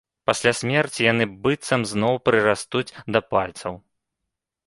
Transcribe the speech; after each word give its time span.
Пасля 0.27 0.51
смерці 0.59 1.05
яны 1.13 1.25
быццам 1.43 1.81
зноў 1.91 2.15
прырастуць 2.29 2.95
да 3.17 3.21
пальцаў. 3.35 3.73